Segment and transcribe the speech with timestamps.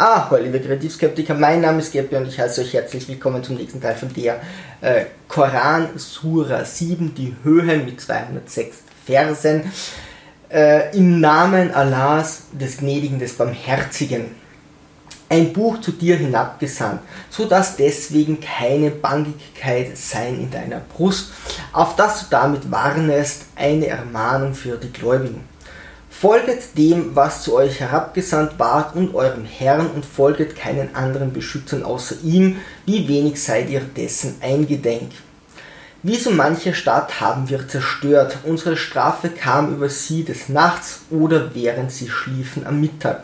[0.00, 3.56] Ah, hallo liebe Kreativskeptiker, mein Name ist Geppi und ich heiße euch herzlich willkommen zum
[3.56, 4.40] nächsten Teil von der
[4.80, 9.72] äh, Koran Sura 7, die Höhen mit 206 Versen.
[10.50, 14.26] Äh, Im Namen Allahs, des Gnädigen, des Barmherzigen.
[15.28, 21.32] Ein Buch zu dir hinabgesandt, so dass deswegen keine Bangigkeit sein in deiner Brust,
[21.72, 25.47] auf dass du damit warnest, eine Ermahnung für die Gläubigen.
[26.20, 31.84] Folget dem, was zu euch herabgesandt ward und eurem Herrn und folget keinen anderen Beschützern
[31.84, 35.12] außer ihm, wie wenig seid ihr dessen eingedenk.
[36.02, 41.54] Wie so manche Stadt haben wir zerstört, unsere Strafe kam über sie des Nachts oder
[41.54, 43.22] während sie schliefen am Mittag.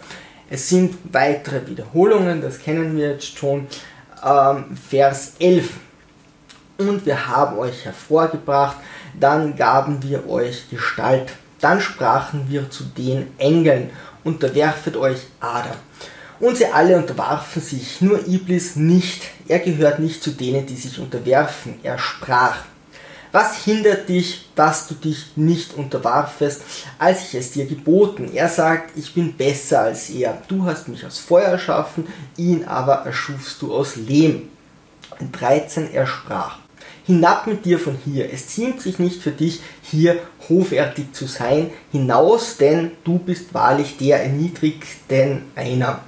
[0.48, 3.66] Es sind weitere Wiederholungen, das kennen wir jetzt schon.
[4.24, 5.68] Ähm, Vers 11.
[6.78, 8.76] Und wir haben euch hervorgebracht,
[9.18, 11.32] dann gaben wir euch Gestalt
[11.64, 13.88] dann sprachen wir zu den Engeln,
[14.22, 15.76] unterwerfet euch Adam.
[16.38, 19.22] Und sie alle unterwarfen sich, nur Iblis nicht.
[19.48, 21.76] Er gehört nicht zu denen, die sich unterwerfen.
[21.82, 22.56] Er sprach,
[23.32, 26.62] was hindert dich, dass du dich nicht unterwarfest,
[26.98, 28.30] als ich es dir geboten?
[28.34, 30.42] Er sagt, ich bin besser als er.
[30.48, 32.06] Du hast mich aus Feuer erschaffen,
[32.36, 34.50] ihn aber erschufst du aus Lehm.
[35.32, 36.58] 13 er sprach,
[37.06, 38.32] hinab mit dir von hier.
[38.32, 40.16] Es ziemt sich nicht für dich, hier
[40.48, 46.00] hoffärtig zu sein, hinaus, denn du bist wahrlich der erniedrigten einer.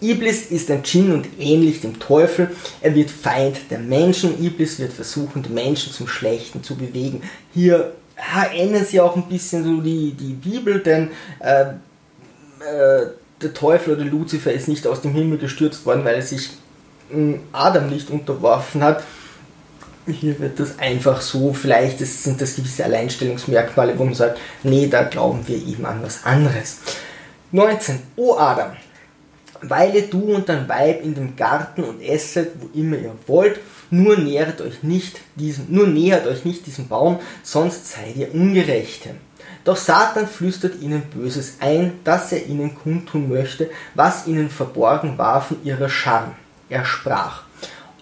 [0.00, 2.50] Iblis ist ein Djinn und ähnlich dem Teufel.
[2.82, 4.44] Er wird Feind der Menschen.
[4.44, 7.22] Iblis wird versuchen, die Menschen zum Schlechten zu bewegen.
[7.54, 13.06] Hier erinnern sie auch ein bisschen so die, die Bibel, denn äh, äh,
[13.40, 16.50] der Teufel oder Luzifer ist nicht aus dem Himmel gestürzt worden, weil er sich
[17.12, 19.02] äh, Adam nicht unterworfen hat,
[20.06, 25.04] hier wird das einfach so, vielleicht sind das gewisse Alleinstellungsmerkmale, wo man sagt, nee, da
[25.04, 26.78] glauben wir eben an was anderes.
[27.52, 28.00] 19.
[28.16, 28.72] O Adam,
[29.62, 34.16] weile du und dein Weib in dem Garten und esset, wo immer ihr wollt, nur
[34.16, 39.10] nähert euch nicht diesem, nur nähert euch nicht diesem Baum, sonst seid ihr Ungerechte.
[39.64, 45.40] Doch Satan flüstert ihnen Böses ein, dass er ihnen kundtun möchte, was ihnen verborgen war
[45.40, 46.34] von ihrer Scham.
[46.68, 47.44] Er sprach,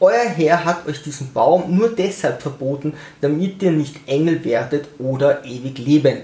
[0.03, 5.45] euer Herr hat euch diesen Baum nur deshalb verboten, damit ihr nicht Engel werdet oder
[5.45, 6.23] ewig lebend.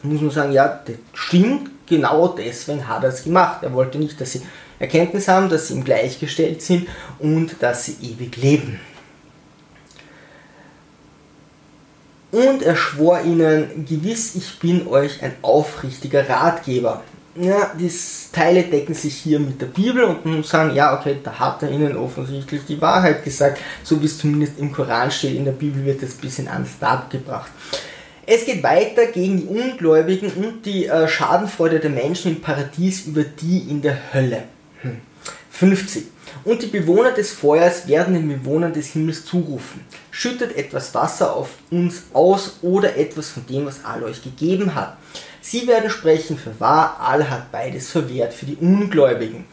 [0.00, 3.62] Da muss man sagen, ja, das stimmt, genau deswegen hat er es gemacht.
[3.62, 4.42] Er wollte nicht, dass sie
[4.78, 6.88] Erkenntnis haben, dass sie ihm gleichgestellt sind
[7.18, 8.80] und dass sie ewig leben.
[12.30, 17.02] Und er schwor ihnen, gewiss, ich bin euch ein aufrichtiger Ratgeber
[17.36, 17.90] ja, die
[18.32, 21.62] Teile decken sich hier mit der Bibel und man muss sagen, ja, okay, da hat
[21.62, 25.52] er ihnen offensichtlich die Wahrheit gesagt, so wie es zumindest im Koran steht, in der
[25.52, 27.50] Bibel wird das ein bisschen anders dargebracht.
[28.26, 33.24] Es geht weiter gegen die Ungläubigen und die äh, Schadenfreude der Menschen im Paradies über
[33.24, 34.44] die in der Hölle.
[34.82, 34.98] Hm.
[35.50, 36.04] 50.
[36.44, 39.84] Und die Bewohner des Feuers werden den Bewohnern des Himmels zurufen.
[40.10, 44.96] Schüttet etwas Wasser auf uns aus oder etwas von dem, was Allah euch gegeben hat.
[45.42, 49.44] Sie werden sprechen für wahr, Allah hat beides verwehrt für die Ungläubigen.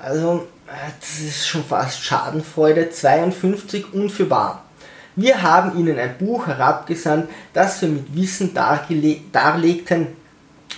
[0.00, 4.64] Also, das ist schon fast Schadenfreude 52 und für wahr.
[5.16, 10.08] Wir haben ihnen ein Buch herabgesandt, das wir mit Wissen darlegten,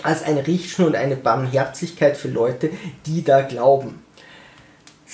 [0.02, 2.70] als eine Richtschnur und eine Barmherzigkeit für Leute,
[3.04, 4.02] die da glauben.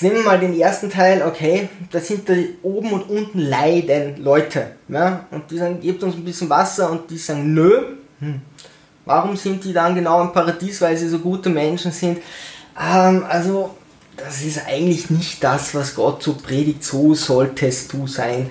[0.00, 4.72] Nehmen wir mal den ersten Teil, okay, da sind da oben und unten leiden Leute.
[4.88, 5.26] Ja?
[5.30, 7.96] Und die sagen, gebt uns ein bisschen Wasser und die sagen, nö.
[8.20, 8.42] Hm.
[9.06, 12.18] Warum sind die dann genau im Paradies, weil sie so gute Menschen sind?
[12.78, 13.74] Ähm, also,
[14.16, 18.50] das ist eigentlich nicht das, was Gott so predigt, so solltest du sein.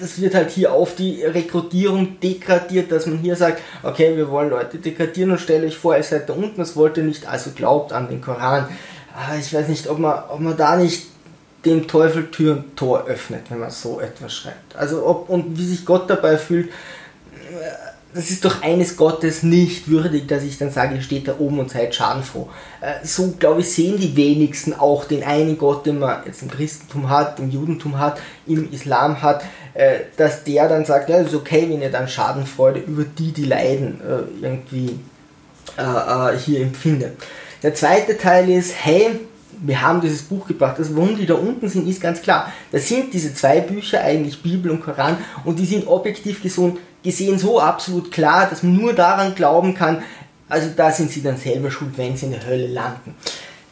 [0.00, 4.50] Das wird halt hier auf die Rekrutierung degradiert, dass man hier sagt, okay, wir wollen
[4.50, 7.50] Leute degradieren und stelle euch vor, ihr seid da unten, das wollt ihr nicht, also
[7.50, 8.68] glaubt an den Koran.
[9.14, 11.06] Ah, ich weiß nicht, ob man, ob man da nicht
[11.64, 14.76] dem Teufel Tür und Tor öffnet, wenn man so etwas schreibt.
[14.76, 16.70] Also ob und wie sich Gott dabei fühlt,
[18.12, 21.60] das ist doch eines Gottes nicht würdig, dass ich dann sage, ihr steht da oben
[21.60, 22.48] und seid schadenfroh.
[22.80, 26.50] Äh, so, glaube ich, sehen die wenigsten auch den einen Gott, den man jetzt im
[26.50, 29.44] Christentum hat, im Judentum hat, im Islam hat,
[29.74, 33.44] äh, dass der dann sagt, ja, ist okay, wenn ihr dann Schadenfreude über die, die
[33.44, 34.98] leiden, äh, irgendwie
[36.44, 37.12] hier empfindet.
[37.62, 39.20] Der zweite Teil ist, hey,
[39.62, 40.76] wir haben dieses Buch gebracht.
[40.78, 42.52] Also warum die da unten sind, ist ganz klar.
[42.72, 47.38] Das sind diese zwei Bücher, eigentlich Bibel und Koran, und die sind objektiv gesund, gesehen
[47.38, 50.02] so absolut klar, dass man nur daran glauben kann,
[50.48, 53.14] also da sind sie dann selber schuld, wenn sie in der Hölle landen.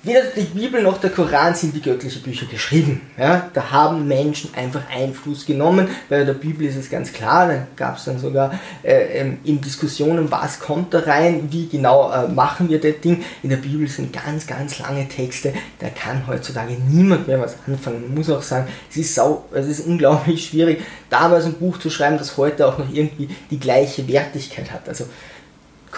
[0.05, 3.01] Weder die Bibel noch der Koran sind wie göttliche Bücher geschrieben.
[3.19, 5.89] Ja, da haben Menschen einfach Einfluss genommen.
[6.09, 8.53] Bei der Bibel ist es ganz klar, da gab es dann sogar
[8.85, 13.25] äh, ähm, in Diskussionen, was kommt da rein, wie genau äh, machen wir das Ding.
[13.43, 18.03] In der Bibel sind ganz, ganz lange Texte, da kann heutzutage niemand mehr was anfangen.
[18.03, 20.81] Man muss auch sagen, es ist, sau, es ist unglaublich schwierig,
[21.11, 24.89] damals ein Buch zu schreiben, das heute auch noch irgendwie die gleiche Wertigkeit hat.
[24.89, 25.07] Also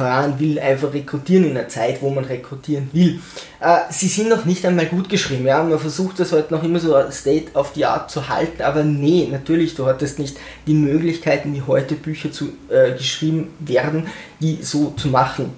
[0.01, 3.21] Koran will einfach rekrutieren in einer Zeit, wo man rekrutieren will.
[3.61, 5.45] Äh, sie sind noch nicht einmal gut geschrieben.
[5.45, 5.63] Ja?
[5.63, 9.29] Man versucht das heute noch immer so State of the Art zu halten, aber nee,
[9.31, 14.07] natürlich, du hattest nicht die Möglichkeiten, wie heute Bücher zu, äh, geschrieben werden,
[14.41, 15.53] die so zu machen.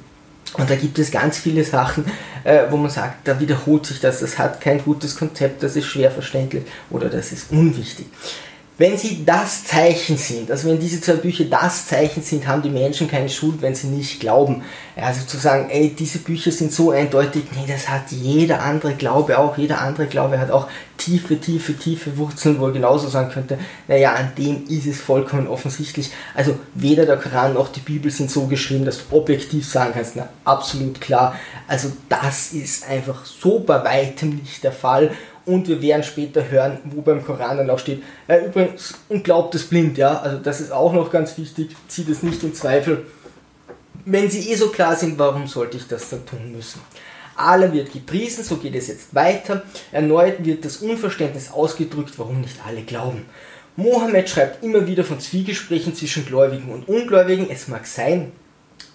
[0.55, 2.05] Und da gibt es ganz viele Sachen,
[2.43, 5.87] äh, wo man sagt, da wiederholt sich das, das hat kein gutes Konzept, das ist
[5.87, 8.07] schwer verständlich oder das ist unwichtig.
[8.79, 12.71] Wenn sie das Zeichen sind, also wenn diese zwei Bücher das Zeichen sind, haben die
[12.71, 14.63] Menschen keine Schuld, wenn sie nicht glauben.
[14.97, 19.39] Also zu sagen, ey, diese Bücher sind so eindeutig, nee, das hat jeder andere Glaube
[19.39, 19.59] auch.
[19.59, 23.59] Jeder andere Glaube hat auch tiefe, tiefe, tiefe Wurzeln, wo er genauso sagen könnte,
[23.89, 26.11] naja, an dem ist es vollkommen offensichtlich.
[26.35, 30.17] Also weder der Koran noch die Bibel sind so geschrieben, dass du objektiv sagen kannst,
[30.17, 31.37] na, absolut klar.
[31.69, 35.11] Also das ist einfach so bei weitem nicht der Fall
[35.47, 39.55] und wir werden später hören, wo beim Koran dann auch steht, äh, übrigens, und glaubt
[39.55, 43.07] es blind, ja, also das ist auch noch ganz wichtig, zieht es nicht in Zweifel.
[44.05, 46.81] Wenn sie eh so klar sind, warum sollte ich das dann tun müssen?
[47.37, 49.63] Allah wird gepriesen, so geht es jetzt weiter.
[49.91, 53.27] Erneut wird das Unverständnis ausgedrückt, warum nicht alle glauben.
[53.77, 57.49] Mohammed schreibt immer wieder von Zwiegesprächen zwischen Gläubigen und Ungläubigen.
[57.49, 58.33] Es mag sein,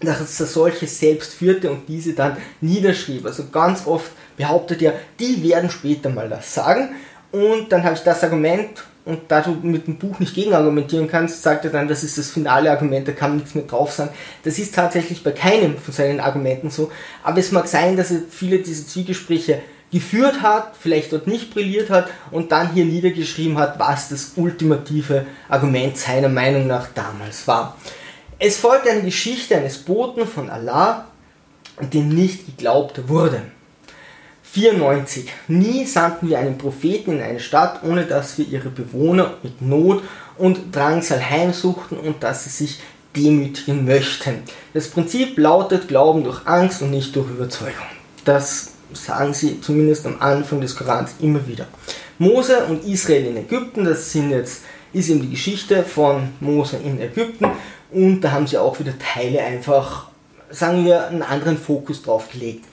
[0.02, 3.26] dass er solche selbst führte und diese dann niederschrieb.
[3.26, 6.90] Also ganz oft behauptet er, die werden später mal das sagen.
[7.32, 11.42] Und dann habe ich das Argument, und da du mit dem Buch nicht gegenargumentieren kannst,
[11.42, 14.12] sagt er dann, das ist das finale Argument, da kann nichts mehr drauf sagen.
[14.44, 16.92] Das ist tatsächlich bei keinem von seinen Argumenten so.
[17.24, 19.62] Aber es mag sein, dass er viele dieser Zwiegespräche
[19.92, 25.26] geführt hat, vielleicht dort nicht brilliert hat und dann hier niedergeschrieben hat, was das ultimative
[25.48, 27.78] Argument seiner Meinung nach damals war.
[28.40, 31.08] Es folgt eine Geschichte eines Boten von Allah,
[31.82, 33.42] dem nicht geglaubt wurde.
[34.52, 35.30] 94.
[35.48, 40.04] Nie sandten wir einen Propheten in eine Stadt, ohne dass wir ihre Bewohner mit Not
[40.38, 42.80] und Drangsal heimsuchten und dass sie sich
[43.16, 44.44] demütigen möchten.
[44.74, 47.74] Das Prinzip lautet Glauben durch Angst und nicht durch Überzeugung.
[48.26, 51.68] Das sagen sie zumindest am Anfang des Korans immer wieder.
[52.20, 57.00] Mose und Israel in Ägypten, das sind jetzt, ist eben die Geschichte von Mose in
[57.00, 57.48] Ägypten
[57.92, 60.08] und da haben sie auch wieder Teile einfach,
[60.50, 62.66] sagen wir, einen anderen Fokus drauf gelegt.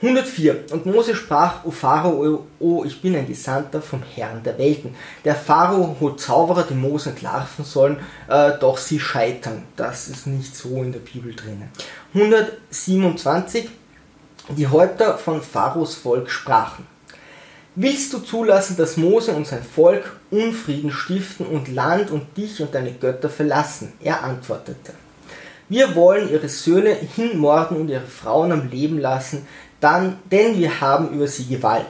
[0.00, 0.64] 104.
[0.70, 4.94] Und Mose sprach, O Pharao, o, ich bin ein Gesandter vom Herrn der Welten.
[5.24, 7.98] Der Pharao holt Zauberer, die Mose entlarven sollen,
[8.28, 9.64] äh, doch sie scheitern.
[9.74, 11.64] Das ist nicht so in der Bibel drin.
[12.14, 13.68] 127.
[14.50, 16.86] Die Häupter von Pharaos Volk sprachen.
[17.74, 22.74] Willst du zulassen, dass Mose und sein Volk Unfrieden stiften und Land und dich und
[22.74, 23.92] deine Götter verlassen?
[24.00, 24.94] Er antwortete.
[25.68, 29.46] Wir wollen ihre Söhne hinmorden und ihre Frauen am Leben lassen,
[29.80, 31.86] dann, denn wir haben über sie Gewalt.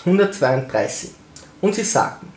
[0.00, 1.10] 132.
[1.60, 2.32] Und sie sagten,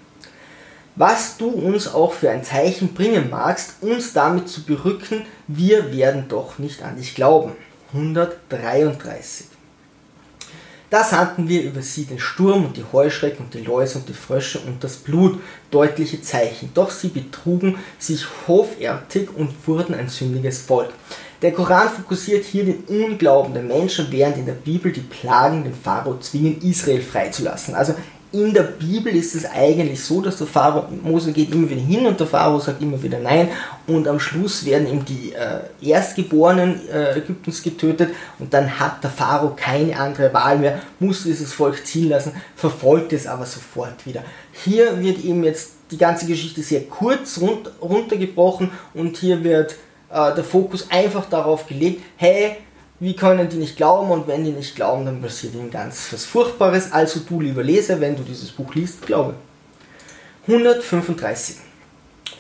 [0.96, 6.26] was du uns auch für ein Zeichen bringen magst, uns damit zu berücken, wir werden
[6.30, 7.52] doch nicht an dich glauben.
[7.94, 9.48] 133.
[10.90, 14.14] Da sandten wir über sie den Sturm und die Heuschrecken und die Läuse und die
[14.14, 15.42] Frösche und das Blut,
[15.72, 16.70] deutliche Zeichen.
[16.74, 20.92] Doch sie betrugen sich hoffärtig und wurden ein sündiges Volk.
[21.42, 25.74] Der Koran fokussiert hier den Unglauben der Menschen, während in der Bibel die Plagen den
[25.74, 27.76] Pharao zwingen, Israel freizulassen.
[27.76, 27.94] Also
[28.36, 32.06] in der Bibel ist es eigentlich so, dass der Pharao, Mose geht immer wieder hin
[32.06, 33.48] und der Pharao sagt immer wieder nein
[33.88, 39.10] und am Schluss werden ihm die äh, Erstgeborenen äh, Ägyptens getötet und dann hat der
[39.10, 44.24] Pharao keine andere Wahl mehr, muss dieses Volk ziehen lassen, verfolgt es aber sofort wieder.
[44.52, 49.76] Hier wird eben jetzt die ganze Geschichte sehr kurz run runtergebrochen und hier wird
[50.10, 52.58] äh, der Fokus einfach darauf gelegt, hey,
[53.00, 56.26] wie können die nicht glauben und wenn die nicht glauben, dann passiert ihnen ganz was
[56.26, 56.92] Furchtbares.
[56.92, 59.34] Also du, lieber Leser, wenn du dieses Buch liest, glaube.
[60.48, 61.58] 135.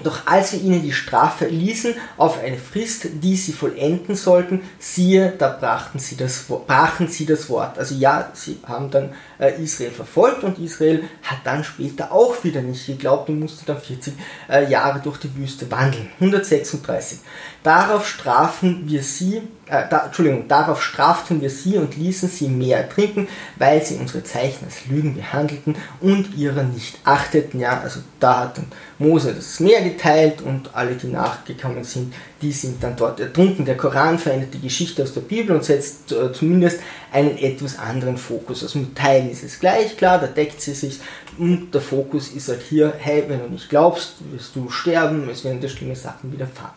[0.03, 5.33] Doch als wir ihnen die Strafe ließen auf eine Frist, die sie vollenden sollten, siehe,
[5.37, 7.77] da brachten sie das, brachen sie das Wort.
[7.77, 12.61] Also ja, sie haben dann äh, Israel verfolgt und Israel hat dann später auch wieder
[12.61, 14.13] nicht geglaubt und musste dann 40
[14.49, 16.09] äh, Jahre durch die Wüste wandeln.
[16.19, 17.19] 136.
[17.63, 22.87] Darauf strafen wir sie äh, da, Entschuldigung, darauf straften wir sie und ließen sie mehr
[22.87, 23.27] trinken,
[23.57, 27.59] weil sie unsere Zeichen als Lügen behandelten und ihre nicht achteten.
[27.59, 28.67] Ja, also da hat dann
[28.99, 32.13] Mose das Meer geteilt und alle, die nachgekommen sind,
[32.45, 33.65] die sind dann dort ertrunken.
[33.65, 36.79] Der Koran verändert die Geschichte aus der Bibel und setzt äh, zumindest
[37.11, 38.61] einen etwas anderen Fokus.
[38.61, 40.99] Also mit Teilen ist es gleich klar, da deckt sie sich
[41.39, 45.43] und der Fokus ist halt hier, hey, wenn du nicht glaubst, wirst du sterben, es
[45.43, 46.75] werden dir schlimme Sachen widerfahren.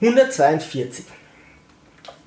[0.00, 1.04] 142.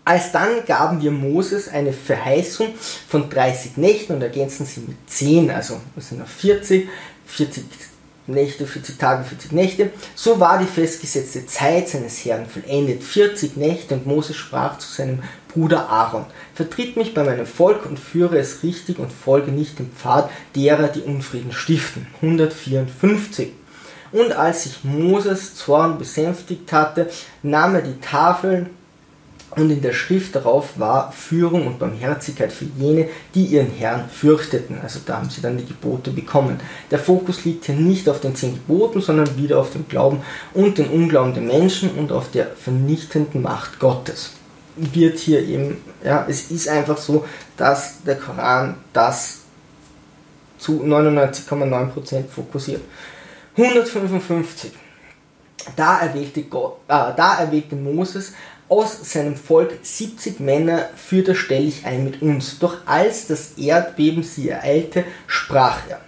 [0.03, 2.73] Alsdann gaben wir Moses eine Verheißung
[3.07, 6.89] von 30 Nächten und ergänzen sie mit 10, also das sind noch 40,
[7.25, 7.63] 40
[8.29, 9.89] Nächte, 40 Tage, 40 Nächte.
[10.15, 15.23] So war die festgesetzte Zeit seines Herrn vollendet, 40 Nächte, und Moses sprach zu seinem
[15.47, 19.91] Bruder Aaron, vertritt mich bei meinem Volk und führe es richtig und folge nicht dem
[19.91, 22.07] Pfad derer, die Unfrieden stiften.
[22.21, 23.51] 154.
[24.11, 27.09] Und als sich Moses Zorn besänftigt hatte,
[27.43, 28.69] nahm er die Tafeln
[29.55, 34.79] und in der Schrift darauf war Führung und Barmherzigkeit für jene, die ihren Herrn fürchteten.
[34.81, 36.59] Also da haben sie dann die Gebote bekommen.
[36.91, 40.21] Der Fokus liegt hier nicht auf den zehn Geboten, sondern wieder auf dem Glauben
[40.53, 44.33] und den Unglauben der Menschen und auf der vernichtenden Macht Gottes.
[44.75, 47.25] Wird hier eben, ja, es ist einfach so,
[47.57, 49.39] dass der Koran das
[50.59, 52.81] zu 99,9% fokussiert.
[53.57, 54.71] 155.
[55.75, 58.33] Da erwählte, Gott, äh, da erwählte Moses
[58.69, 62.59] aus seinem Volk 70 Männer führte stell ich ein mit uns.
[62.59, 65.99] Doch als das Erdbeben sie ereilte, sprach er.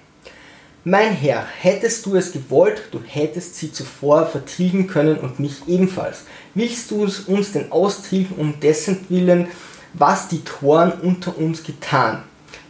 [0.83, 6.23] Mein Herr, hättest du es gewollt, du hättest sie zuvor vertilgen können und mich ebenfalls.
[6.55, 9.47] Willst du uns denn austilgen um dessen Willen,
[9.93, 12.23] was die Toren unter uns getan?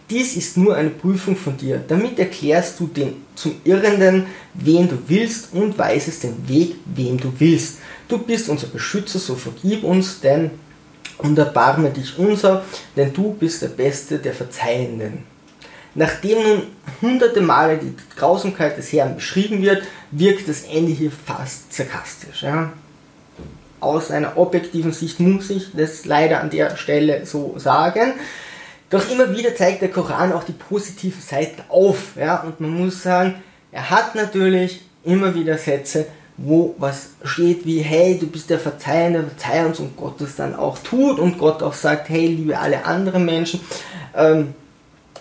[0.09, 1.81] Dies ist nur eine Prüfung von dir.
[1.87, 7.31] Damit erklärst du den zum Irrenden, wen du willst und weisest den Weg, wem du
[7.39, 7.77] willst.
[8.11, 10.51] Du bist unser Beschützer, so vergib uns, denn
[11.19, 12.65] und erbarme dich unser,
[12.97, 15.23] denn du bist der Beste der Verzeihenden.
[15.95, 16.63] Nachdem nun
[17.01, 22.43] hunderte Male die Grausamkeit des Herrn beschrieben wird, wirkt das Ende hier fast sarkastisch.
[22.43, 22.73] Ja?
[23.79, 28.11] Aus einer objektiven Sicht muss ich das leider an der Stelle so sagen.
[28.89, 32.17] Doch immer wieder zeigt der Koran auch die positiven Seiten auf.
[32.17, 32.41] Ja?
[32.41, 33.35] Und man muss sagen,
[33.71, 36.07] er hat natürlich immer wieder Sätze,
[36.43, 40.55] wo was steht wie, hey, du bist der Verzeihende, verzeih uns und Gott das dann
[40.55, 43.61] auch tut und Gott auch sagt, hey, liebe alle anderen Menschen.
[44.15, 44.53] Ähm,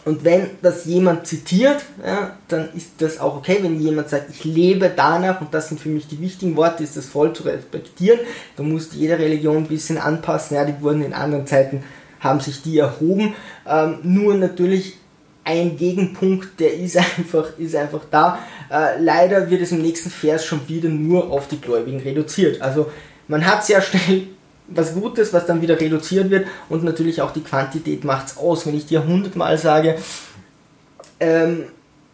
[0.05, 3.59] und wenn das jemand zitiert, ja, dann ist das auch okay.
[3.61, 6.97] Wenn jemand sagt, ich lebe danach, und das sind für mich die wichtigen Worte, ist
[6.97, 8.21] das voll zu respektieren.
[8.57, 10.57] Da muss jede Religion ein bisschen anpassen.
[10.57, 11.83] Ja, die wurden in anderen Zeiten,
[12.19, 13.35] haben sich die erhoben.
[13.69, 14.97] Ähm, nur natürlich
[15.45, 18.39] ein Gegenpunkt, der ist einfach, ist einfach da.
[18.71, 22.63] Äh, leider wird es im nächsten Vers schon wieder nur auf die Gläubigen reduziert.
[22.63, 22.91] Also
[23.29, 24.29] man hat sehr schnell
[24.69, 28.67] was Gutes, was dann wieder reduziert wird und natürlich auch die Quantität macht es aus.
[28.67, 29.97] Wenn ich dir hundertmal sage,
[31.19, 31.65] ähm,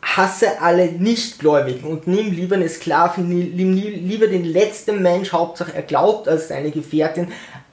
[0.03, 5.83] hasse alle Nichtgläubigen und nimm lieber eine Sklavin, nimm lieber den letzten Mensch, Hauptsache er
[5.83, 7.29] glaubt als deine Gefährtin,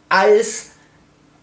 [0.10, 0.72] als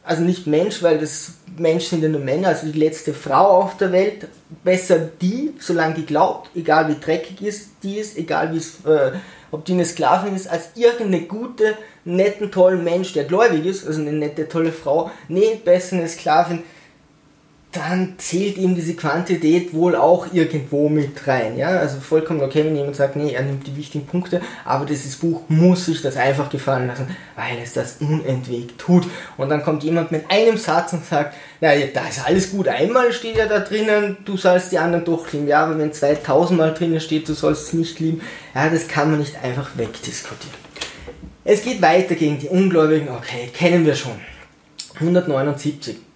[0.02, 3.76] also nicht Mensch, weil das Mensch sind ja nur Männer, also die letzte Frau auf
[3.76, 4.28] der Welt,
[4.64, 9.12] besser die, solange die glaubt, egal wie dreckig ist, die ist, egal äh,
[9.50, 14.00] ob die eine Sklavin ist, als irgendeine gute, netten, tollen Mensch, der gläubig ist, also
[14.00, 16.62] eine nette, tolle Frau, nee, besser eine Sklavin,
[17.72, 21.56] dann zählt ihm diese Quantität wohl auch irgendwo mit rein.
[21.56, 21.68] Ja?
[21.68, 25.42] Also vollkommen okay, wenn jemand sagt, nee, er nimmt die wichtigen Punkte, aber dieses Buch
[25.48, 29.06] muss sich das einfach gefallen lassen, weil es das unentwegt tut.
[29.36, 33.12] Und dann kommt jemand mit einem Satz und sagt, naja, da ist alles gut, einmal
[33.12, 35.46] steht ja da drinnen, du sollst die anderen doch lieben.
[35.46, 38.20] Ja, aber wenn 2000 Mal drinnen steht, du sollst es nicht lieben,
[38.52, 40.58] ja, das kann man nicht einfach wegdiskutieren.
[41.44, 44.12] Es geht weiter gegen die Ungläubigen, okay, kennen wir schon.
[44.96, 46.09] 179.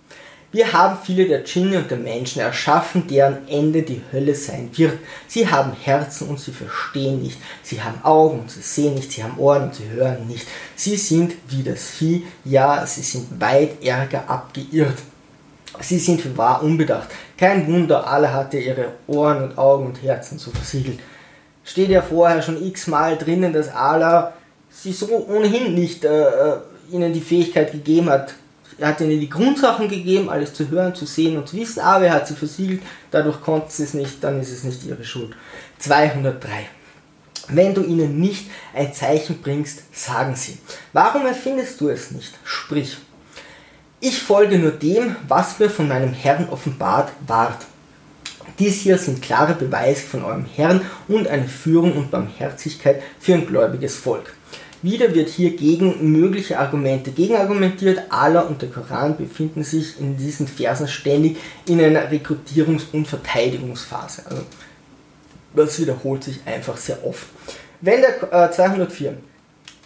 [0.55, 5.01] Wir haben viele der Djinne und der Menschen erschaffen, deren Ende die Hölle sein wird.
[5.27, 7.39] Sie haben Herzen und sie verstehen nicht.
[7.65, 9.11] Sie haben Augen und sie sehen nicht.
[9.11, 10.47] Sie haben Ohren und sie hören nicht.
[10.77, 12.25] Sie sind wie das Vieh.
[12.45, 14.99] Ja, sie sind weit ärger abgeirrt.
[15.81, 17.09] Sie sind für wahr unbedacht.
[17.37, 21.01] Kein Wunder, alle hatte ihre Ohren und Augen und Herzen so versiegelt.
[21.65, 24.35] Steht ja vorher schon x-mal drinnen, dass Allah
[24.71, 26.57] sie so ohnehin nicht äh, äh
[26.93, 28.35] ihnen die Fähigkeit gegeben hat,
[28.79, 32.07] er hat ihnen die Grundsachen gegeben, alles zu hören, zu sehen und zu wissen, aber
[32.07, 35.35] er hat sie versiegelt, dadurch konnten sie es nicht, dann ist es nicht ihre Schuld.
[35.79, 36.49] 203.
[37.49, 40.59] Wenn du ihnen nicht ein Zeichen bringst, sagen sie.
[40.93, 42.33] Warum erfindest du es nicht?
[42.45, 42.97] Sprich.
[44.01, 47.65] Ich folge nur dem, was mir von meinem Herrn offenbart ward.
[48.59, 53.47] Dies hier sind klare Beweise von eurem Herrn und eine Führung und Barmherzigkeit für ein
[53.47, 54.35] gläubiges Volk.
[54.85, 58.03] Wieder wird hier gegen mögliche Argumente gegenargumentiert.
[58.11, 64.25] Allah und der Koran befinden sich in diesen Versen ständig in einer Rekrutierungs- und Verteidigungsphase.
[64.29, 64.43] Also,
[65.57, 67.25] das wiederholt sich einfach sehr oft.
[67.81, 69.17] Wenn der äh, 204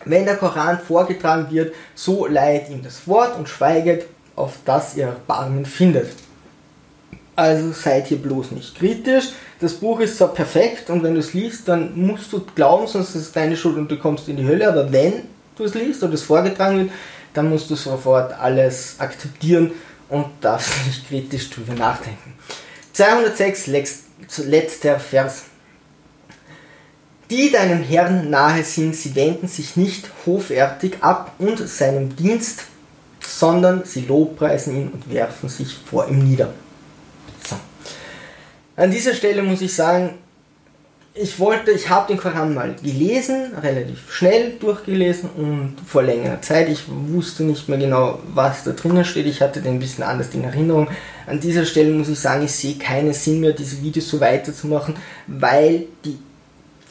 [0.05, 5.07] wenn der Koran vorgetragen wird, so leiht ihm das Wort und schweiget, auf das ihr
[5.07, 6.11] Erbarmen findet.
[7.39, 9.27] Also seid hier bloß nicht kritisch.
[9.61, 13.11] Das Buch ist zwar perfekt und wenn du es liest, dann musst du glauben, sonst
[13.11, 14.69] ist es deine Schuld und du kommst in die Hölle.
[14.69, 15.23] Aber wenn
[15.55, 16.91] du es liest oder es vorgetragen wird,
[17.35, 19.71] dann musst du sofort alles akzeptieren
[20.09, 22.35] und darfst nicht kritisch drüber nachdenken.
[22.95, 23.69] 206,
[24.39, 25.45] letzter Vers.
[27.31, 32.65] Die deinem Herrn nahe sind, sie wenden sich nicht hoffärtig ab und seinem Dienst,
[33.21, 36.53] sondern sie lobpreisen ihn und werfen sich vor ihm nieder.
[38.79, 40.15] An dieser Stelle muss ich sagen,
[41.13, 46.69] ich wollte, ich habe den Koran mal gelesen, relativ schnell durchgelesen und vor längerer Zeit.
[46.69, 49.27] Ich wusste nicht mehr genau, was da drinnen steht.
[49.27, 50.87] Ich hatte den ein bisschen anders in Erinnerung.
[51.27, 54.95] An dieser Stelle muss ich sagen, ich sehe keinen Sinn mehr, diese Videos so weiterzumachen,
[55.27, 56.17] weil die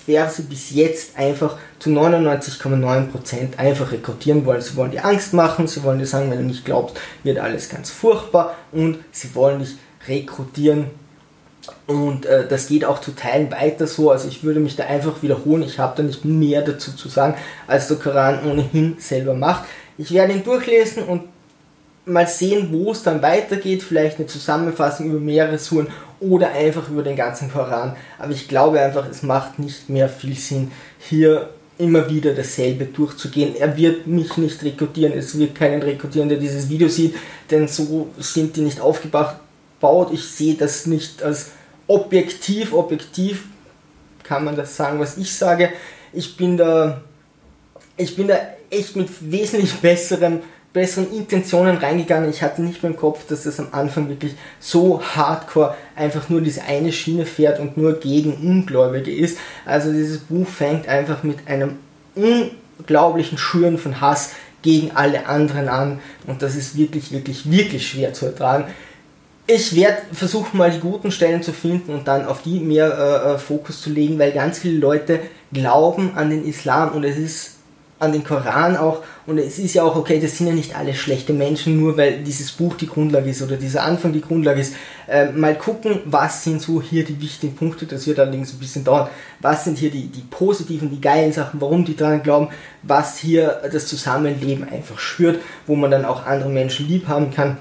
[0.06, 4.60] Verse bis jetzt einfach zu 99,9% einfach rekrutieren wollen.
[4.60, 7.70] Sie wollen dir Angst machen, sie wollen dir sagen, wenn du nicht glaubst, wird alles
[7.70, 10.88] ganz furchtbar und sie wollen dich rekrutieren.
[11.88, 14.12] Und äh, das geht auch zu Teilen weiter so.
[14.12, 15.64] Also ich würde mich da einfach wiederholen.
[15.64, 19.64] Ich habe da nicht mehr dazu zu sagen, als der Koran ohnehin selber macht.
[19.98, 21.24] Ich werde ihn durchlesen und
[22.06, 23.84] mal sehen, wo es dann weitergeht.
[23.84, 25.88] Vielleicht eine Zusammenfassung über mehrere Suren
[26.20, 27.96] oder einfach über den ganzen Koran.
[28.20, 33.56] Aber ich glaube einfach, es macht nicht mehr viel Sinn, hier immer wieder dasselbe durchzugehen.
[33.56, 37.16] Er wird mich nicht rekrutieren, es wird keinen rekrutieren, der dieses Video sieht,
[37.52, 40.10] denn so sind die nicht aufgebaut.
[40.12, 41.52] Ich sehe das nicht als
[41.88, 42.74] objektiv.
[42.74, 43.46] Objektiv
[44.24, 45.72] kann man das sagen, was ich sage.
[46.14, 47.02] Ich bin da,
[47.96, 48.36] ich bin da
[48.70, 50.42] echt mit wesentlich besserem
[50.78, 52.30] besseren Intentionen reingegangen.
[52.30, 56.42] Ich hatte nicht mehr im Kopf, dass das am Anfang wirklich so hardcore einfach nur
[56.42, 59.40] diese eine Schiene fährt und nur gegen Ungläubige ist.
[59.66, 61.78] Also dieses Buch fängt einfach mit einem
[62.14, 68.14] unglaublichen Schüren von Hass gegen alle anderen an und das ist wirklich, wirklich, wirklich schwer
[68.14, 68.66] zu ertragen.
[69.50, 73.36] Ich werde versuchen mal die guten Stellen zu finden und dann auf die mehr äh,
[73.36, 75.22] äh Fokus zu legen, weil ganz viele Leute
[75.54, 77.58] glauben an den Islam und es ist
[78.00, 79.04] an den Koran auch.
[79.26, 82.24] Und es ist ja auch okay, das sind ja nicht alle schlechte Menschen, nur weil
[82.24, 84.76] dieses Buch die Grundlage ist oder dieser Anfang die Grundlage ist.
[85.08, 88.84] Äh, mal gucken, was sind so hier die wichtigen Punkte, das wird allerdings ein bisschen
[88.84, 89.08] dauern.
[89.40, 92.50] Was sind hier die, die positiven, die geilen Sachen, warum die dran glauben,
[92.84, 97.58] was hier das Zusammenleben einfach schürt, wo man dann auch andere Menschen lieb haben kann.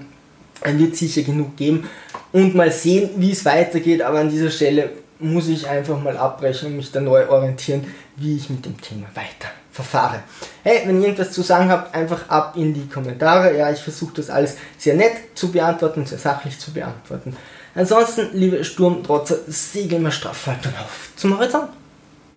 [0.61, 1.89] Es wird sicher genug geben.
[2.33, 6.69] Und mal sehen, wie es weitergeht, aber an dieser Stelle muss ich einfach mal abbrechen
[6.69, 10.23] und mich dann neu orientieren, wie ich mit dem Thema weiter verfahre.
[10.63, 13.57] Hey, wenn ihr irgendwas zu sagen habt, einfach ab in die Kommentare.
[13.57, 17.37] Ja, ich versuche das alles sehr nett zu beantworten, sehr sachlich zu beantworten.
[17.75, 21.69] Ansonsten, liebe Sturmtrotzer, segeln wir straff weiter auf zum Horizont.